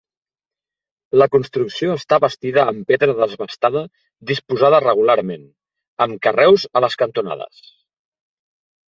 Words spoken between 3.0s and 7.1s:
desbastada disposada regularment, amb carreus a les